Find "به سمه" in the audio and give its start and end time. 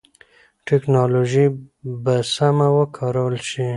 2.03-2.67